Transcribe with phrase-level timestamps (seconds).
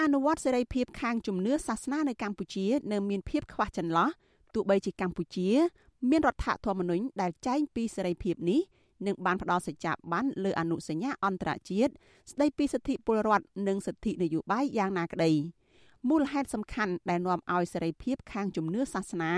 [0.00, 4.08] អនុវត្តសេរីភាពខាងជំនឿសាសនានៅកម្ពុជានៅមានភាពខ្វះចន្លោះ
[4.54, 5.48] ទោះបីជាកម្ពុជា
[6.10, 8.60] មានរដ្ឋធម្មនុញ្ញដែលចែងពីសេរីភាពនេះ
[9.06, 11.92] និងបានផ្ដល់សច្ចាប័នលើអនុសញ្ញាអន្តរជាតិ
[12.30, 15.32] ស្ដីពីសិទ្ធិពលរដ្ឋនិងសិទ្ធិនយោបាយយ៉ាងណាក្តី
[16.08, 19.32] មូលហេតុសំខាន់ដែលនាំឲ្យសេរីភាពខាងជំនឿសាសនា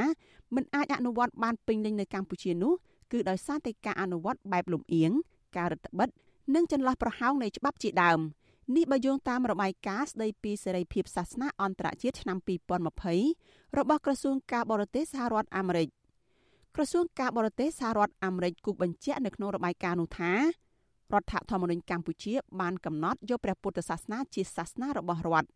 [0.55, 2.73] មិនអាចអនុវត្តបានពេញលេញនៅកម្ពុជានោះ
[3.13, 5.13] គឺដោយសារតែការអនុវត្តបែបលំអៀង
[5.57, 8.21] ការរឹតបន្តឹងនិងចន្លោះប្រហោងនៃច្បាប់ជាដើម
[8.77, 12.39] នេះបើយោងតាមរបាយការណ៍ស្ដីពីសេរីភាពសាសនាអន្តរជាតិឆ្នាំ
[13.07, 15.89] 2020របស់ក្រសួងការបរទេសសហរដ្ឋអាមេរិក
[16.77, 20.41] ក្រសួងការបរទេសសហរដ្ឋអាមេរិកគូបញ្ជាក់នៅក្នុងរបាយការណ៍នោះថារ
[21.21, 25.49] ដ្ឋធម្មនុញ្ញកម្ពុជា បានកំណត់យកព្រះពុទ្ធសាសនាជាសាសនារបស់រដ្ឋ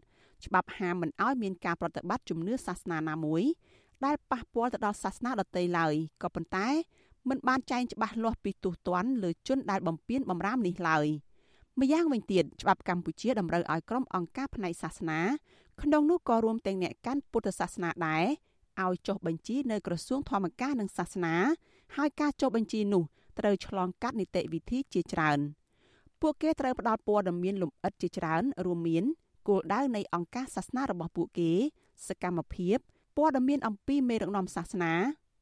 [0.47, 3.43] ច្បាប់ហាមមិនឲ្យមានការប្រតិបត្តិជំនឿសាសនាណាមួយ
[4.05, 6.69] ដែលប៉ះពាល់ទៅដល់សាសនាដទៃឡើយក៏ប៉ុន្តែ
[7.29, 11.07] មិនបានចែងច្បាស់លាស់ពីទោសទណ្ឌលើជនដែលបំពានបំរាមនេះឡើយ
[11.81, 15.21] ម្យ៉ាងវិញទៀតច្បាប់កម្ពុជាតម្រូវឲ្យក្រុមអង្គការផ្នែកសាសនា
[15.83, 18.25] ក្នុងនោះក៏រួមទាំងអ្នកកាន់ពុទ្ធសាសនាដែរ
[18.85, 21.35] ឲ្យចុះបញ្ជីនៅក្រសួងធម្មការនិងសាសនា
[21.97, 23.03] ហើយការចុះបញ្ជីនោះ
[23.39, 25.39] ត្រូវឆ្លងកាត់នីតិវិធីជាច្រើន
[26.21, 29.05] ពួកគេត្រូវផ្ដល់ព័ត៌មានលម្អិតជាច្រើន រួមមាន
[29.49, 31.51] គោលដៅនៃអង្គការសាសនារបស់ពួកគេ
[32.09, 32.77] សកម្មភាព
[33.17, 34.93] ព័ត៌មានអំពីមេដឹកនាំសាសនា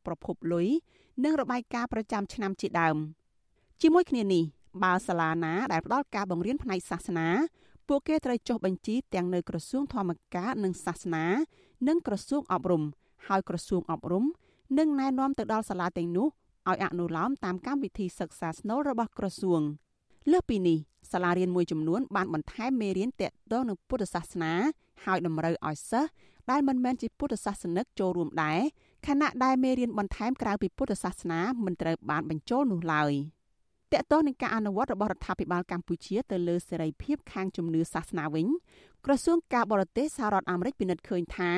[0.06, 0.68] ប្រភពលុយ
[1.24, 2.96] និងរបាយការណ៍ប្រចាំឆ្នាំជាដើម
[3.82, 4.44] ជាមួយគ្នានេះ
[4.82, 7.28] បើសាលាណាដែលផ្ដល់ការបង្រៀនផ្នែកសាសនា
[7.88, 11.26] ពួកគេត្រូវចុះបញ្ជីទាំងនៅក្រសួងធម្មការនិងសាសនា
[11.88, 12.82] និងក្រសួងអប់រំ
[13.26, 14.24] ហើយក្រសួងអប់រំ
[14.78, 16.28] នឹងណែនាំទៅដល់សាលាទាំងនោះ
[16.70, 19.60] ឲ្យអនុលោមតាមកម្មវិធីសិក្សាស្នូលរបស់ក្រសួង
[20.30, 20.78] លើសពីនេះ
[21.12, 24.52] សាលារៀនមួយចំនួនបានបន្ថែមមេរៀនទាក់ទងនឹងពុទ្ធសាសនា
[25.04, 26.10] ហើយតម្រូវឲ្យសិស្ស
[26.50, 28.60] ដែលមិនមែនជាពុទ្ធសាសនិកចូលរួមដែរ
[29.06, 33.12] ខណៈដែលមេរៀនបន្ថែមក្រៅពីពុទ្ធសាសនាមិនត្រូវបានបញ្ចូលនោះឡើយ
[33.96, 38.46] តកតោះនឹងការអនុវត្តរបស់រដ្ឋាភិបាលកម្ពុជាទៅលើសេរីភាពខាងជំនឿសាសនាវិញ
[39.04, 41.52] ក្រសួងការបរទេសសហរដ្ឋអាមេរិកពិនិត្យឃើញថា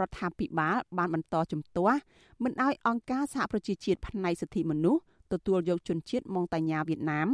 [0.00, 1.98] រដ្ឋាភិបាលបានបន្តជំទាស់
[2.44, 5.00] មិនឲ្យអង្គការសហប្រជាជាតិផ្នែកសិទ្ធិមនុស្ស
[5.32, 7.28] ទទួលយកជនជាតិម៉ុងតាញ៉ាវៀតណាម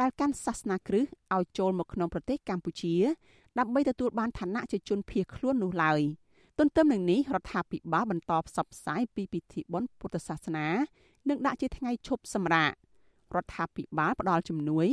[0.00, 1.04] ដែលកាន់សាសនាគ្រឹះ
[1.34, 2.94] ឲ្យចូលមកក្នុងប្រទេសកម្ពុជា
[3.58, 6.00] ដើម្បីទទួលបានឋានៈជាជនភៀសខ្លួននោះឡើយ
[6.58, 10.66] ទន្ទឹមនឹងនេះរដ្ឋាភិបាលបន្តផ្សព្វផ្សាយពីពិធីបុណ្យពុទ្ធសាសនា
[11.28, 12.72] និងដាក់ជាថ្ងៃឈប់សម្រាក
[13.36, 14.88] រដ្ឋាភិបាលផ្ដល់ជំនួយ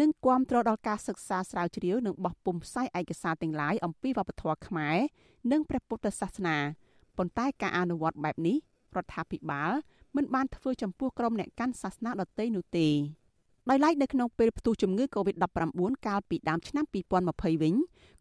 [0.00, 4.96] និងគាំទ្រដល់ការសិក្សាស្រាវជ្រាវនិងបោះពុម្ពផ្សាយឯកសារទាំងឡាយអំពីវប្បធម៌ខ្មែរ
[5.52, 6.56] និងព្រះពុទ្ធសាសនា
[7.16, 8.56] ប៉ុន្តែការអនុវត្តបែបនេះ
[8.96, 9.72] រដ្ឋាភិបាល
[10.16, 12.88] មិនបានធ្វើចំពោះក្រុមអ្នកកាន់សាសនាដទៃនោះទេ
[13.70, 16.84] ដោយឡែកនៅក្នុងពេលផ្ទុះជំងឺ Covid-19 កាលពីដើមឆ្នាំ
[17.24, 17.74] 2020វិញ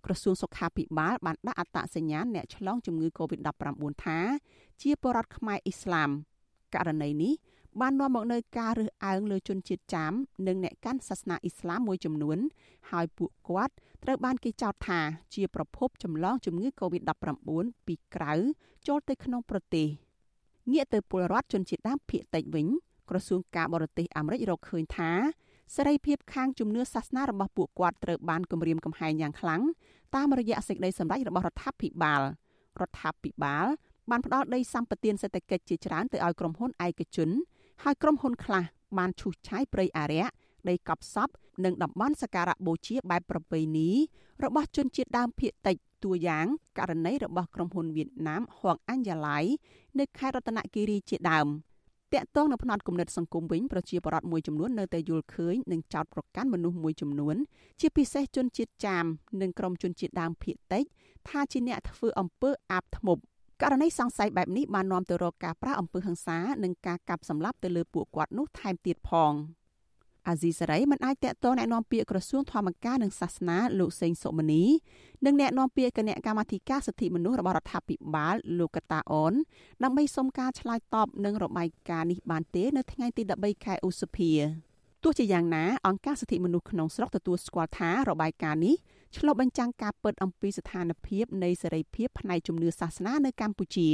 [0.06, 4.20] ក្រសួងសុខាភិបាលបានដាក់អត្តសញ្ញាណអ្នកឆ្លងជំងឺ Covid-19 ថា
[4.82, 6.10] ជាបរិវត្តខ្មែរអ៊ីស្លាម
[6.76, 7.34] ករណីនេះ
[7.82, 10.14] បាននាំមកនូវការរើសអើងលើជនជាតិចាម
[10.48, 12.38] និងអ្នកកាន់សាសនាអ៊ីស្លាមមួយចំនួន
[12.92, 15.00] ហើយពួកគាត់ត្រូវបានគេចោទថា
[15.36, 18.34] ជាប្រភពចម្លងជំងឺ Covid-19 ពីក្រៅ
[18.88, 19.88] ចូលទៅក្នុងប្រទេស
[20.72, 22.68] ងាកទៅពលរដ្ឋជនជាតិដើមភាគតិចវិញ
[23.10, 25.12] ក្រសួងការបរទេសអាមេរិករកឃើញថា
[25.76, 29.62] សេរីភាពខាងជំនឿសាសនារបស់ពួកគាត់ត្រូវបានគំរាមកំហែងយ៉ាងខ្លាំង
[30.16, 32.22] តាមរយៈសេចក្តីសម្រេចរបស់រដ្ឋាភិបាល
[32.82, 33.66] រដ្ឋាភិបាល
[34.12, 37.30] បានផ្ដល់ដីសម្បត្តិសេដ្ឋកិច្ចជាច្រើនទៅឲ្យក្រុមហ៊ុនឯកជន
[37.84, 38.64] ហើយក្រុមហ៊ុនខ្លះ
[38.98, 40.32] បានឈូសឆាយព្រៃអារក្ស
[40.70, 41.30] ដីកប់សព
[41.66, 43.90] និងតំបន់សក្ការៈបូជាបែបប្រពៃណី
[44.44, 46.46] របស់ជនជាតិដើមភាគតិចតួយ៉ាង
[46.78, 49.40] ករណីរបស់ក្រុមហ៊ុនវៀតណាមហួងអញ្ញឡៃ
[50.00, 51.48] នៅខេត្តរតនគិរីជាដើម
[52.14, 57.36] តាក់ទងនៅផ្នែកគំនិតសង្គមវិញប្រជាពលរដ្ឋមួយចំនួននៅតែយល់ឃើញនិងចោទប្រកាន់មនុស្សមួយចំនួន
[57.80, 59.06] ជាពិសេសជនជាតិចាម
[59.42, 60.84] និងក្រុមជនជាតិដើមភាគតិច
[61.30, 63.22] ថាជាអ្នកធ្វើអំពើអាបធ្មប់
[63.62, 69.34] ករណីសង្ស័យបែបនេះបាននាំទៅរកការប្រាអំពើហិង្សានិងការកាប់សម្លាប់ទៅលើពួកគាត់នោះថែមទៀតផង
[70.28, 74.64] អាស៊ីសេរីមិនអាចតកតងណែនាំពាក្យក្រសួងធម្មការនិងសាសនាលោកសេងសុមនី
[75.26, 79.34] និងណែនាំពាក្យគណៈកម្មាធិការសិទ្ធិមនុស្សរបស់រដ្ឋាភិបាលលោកកតាអន
[79.84, 84.32] ដើម្បីសុំការឆ្លើយតបនឹងរបាយការណ៍នេះបានទេ នៅថ្ងៃទី13ខែឧសភា
[85.04, 88.76] ទោះជាយ៉ាងណាអង្គការសិទ្ធិមនុស្សក្នុងស្រុកទទួលស្គាល់ថារបាយការណ៍នេះ
[89.18, 93.90] ឆ្លុះបញ្ចាំងការពិតអំពីស្ថានភាពនៃសេរីភាពផ្នែកជំនឿសាសនានៅកម្ពុជា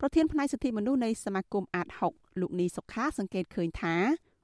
[0.00, 3.96] ប្រធានផ្នែកសិទ្ធិមនុស្សនៃសមាគមអាត6លោកនីសុខាសង្កេតឃើញថា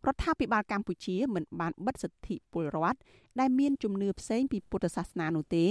[0.06, 2.98] រដ្ឋាភិបាលកម្ពុជាមិនបានបិទសិទ្ធិពលរដ្ឋ
[3.40, 5.66] ដែលមានជំនឿផ្សេងពីពុទ្ធសាសនានោះទេ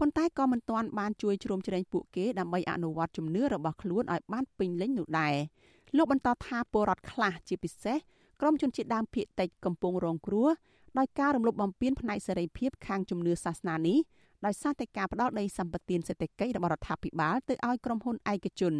[0.00, 5.34] ប៉ុន្តែក៏មិនទាន់បានជួយជ្រោមជ្រែងពួកគេដើម្បីអនុវត្តជំនឿរបស់ខ្លួនឲ្យបានពេញលេញនោះដែរ
[5.96, 7.98] លោកបន្តថាពលរដ្ឋខ្លះជាពិសេស
[8.40, 10.48] ក្រុមជនជាតិដើមភាគតិចកំពុងរងគ្រោះ
[10.98, 13.98] ដោយការរំលោភបំពានផ្នែកសេរីភាពខាងជំនឿសាសនានេះ
[14.46, 18.74] ដោយសារតែការផ្ដោតដីសម្បត្តិសេដ្ឋកិច្ចរបស់រដ្ឋាភិបាលទៅឲ្យក្រុមហ៊ុនឯកជន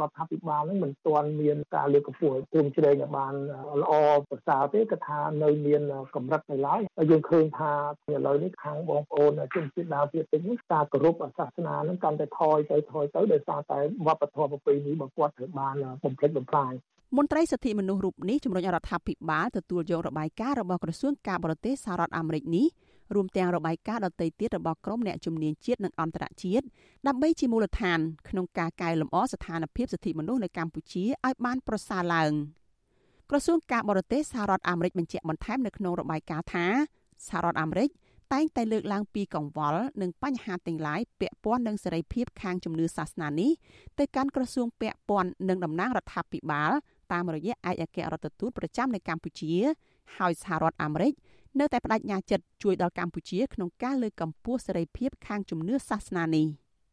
[0.00, 3.34] រដ្ឋាភិបាលនឹងមិនទាន់មានការលើកកម្ពស់ព្រមជ្រែងឲ្យបាន
[3.82, 3.92] ល្អ
[4.30, 5.82] ប្រសើរទេគឺថានៅមាន
[6.14, 7.72] កម្រិតនៅឡើយហើយយើងឃើញថា
[8.12, 15.74] ឥឡូវនេះខាងបងប្អូនជនជាតិដើមភាគតិចនេះការគោរពសាសនានឹងកាន់តែថយទៅថយទៅដោយសារតែវប្បធម៌ប្រពៃណីរបស់គាត់ត្រូវបាន
[16.04, 16.72] បំផ្លិចបំផ្លាញ
[17.18, 22.66] មន្ត្រីសិទ្ធិមនុស្សរូបនេះជំរុញរដ្ឋាភិបាលទទួលយករបាយការណ៍របស់ក្រសួងការបរទេសសហរដ្ឋអាមេរិកនេះ
[23.14, 26.64] រួមទាំងរបាយការណ៍ដទៃទៀតរបស់ក្រុមអ្នកជំនាញជាតិនិងអន្តរជាតិ
[27.06, 32.32] ដើម្បីជាមូលដ្ឋានក្នុងការកែលម្អស្ថានភាពសិទ្ធិមនុស្សនៅកម្ពុជាឲ្យបានប្រសើរឡើង
[33.30, 36.66] ក្រសួងការបរទេសសហរដ្ឋអាមេរិកបញ្ជាក់បន្ថែមនៅក្នុងរបាយការណ៍ថា
[37.28, 37.88] សហរដ្ឋអាមេរិក
[38.32, 43.50] តែងតែលើកឡើងពីកង្វល់និងបញ្ហាទាំងឡាយពាក់ព័ន្ធនឹងសេរីភាពខាងជំនឿសាសនានេះ
[43.98, 46.72] ទៅកាន់ក្រសួងពាក់ព័ន្ធនឹងតំណាងរដ្ឋាភិបាល
[47.12, 49.52] តាមរយៈឯកអគ្គរដ្ឋទូតប្រចាំនៅកម្ពុជា
[50.16, 51.12] ហើយសហរដ្ឋអាមេរិក
[51.60, 56.46] នៅតែបដិញ្ញាចិត្តជួយដល់កម្ពុជាក្នុងការលើកកម្ពស់សេរីភាពខាងជំនឿសាសនានេះ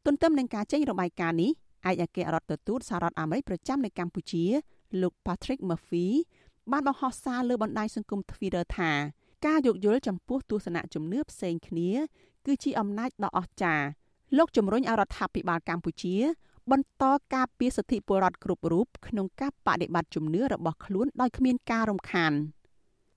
[0.06, 1.52] ទន្ទឹមនឹងការចេញរបាយការណ៍នេះ
[1.90, 4.44] ឯកអគ្គរដ្ឋទូតសហរដ្ឋអាមេរិកប្រចាំនៅកម្ពុជា
[5.02, 6.08] លោក Patrick Murphy
[6.72, 8.92] បានបង្ហោះសារលើបណ្ដាញសង្គម Twitter ថា
[9.46, 11.92] ការយោគយល់ចំពោះទស្សនៈជំនឿផ្សេងគ្នា
[12.46, 13.88] គឺជាអំណាចដ៏អស្ចារ្យ
[14.38, 16.16] លោកជំរុញឲ្យរដ្ឋាភិបាលកម្ពុជា
[16.72, 17.04] បន្ត
[17.34, 22.34] ការពារសិទ្ធិពលរដ្ឋគ្រប់រូបក្នុងការបដិបត្តិជំនឿរបស់ខ្លួនដោយគ្មានការរំខាន។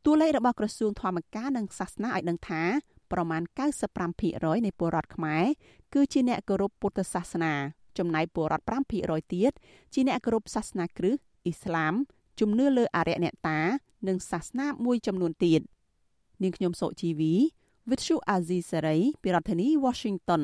[0.05, 2.63] តួលេខរបស់ក្រសួងធម្មការនិងសាសនាឲ្យដឹងថា
[3.13, 3.43] ប្រមាណ
[4.05, 5.45] 95%នៃពលរដ្ឋខ្មែរ
[5.95, 7.55] គឺជាអ្នកគោរពពុទ្ធសាសនា
[7.99, 8.65] ចំណែកពលរដ្ឋ
[9.01, 9.53] 5%ទៀត
[9.95, 11.95] ជាអ្នកគោរពសាសនាគ្រិស្តអ៊ីស្លាម
[12.41, 13.61] ជំនឿលើអរិយអ្នកតា
[14.09, 15.61] និងសាសនាមួយចំនួនទៀត
[16.43, 17.35] នាងខ្ញុំសុជីវី
[17.89, 20.43] With Shu Azizi Saray ពីរដ្ឋធានី Washington